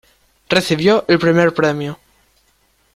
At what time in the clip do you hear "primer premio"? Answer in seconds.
1.19-1.99